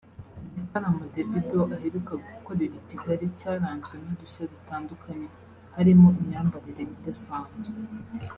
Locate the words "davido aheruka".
1.13-2.13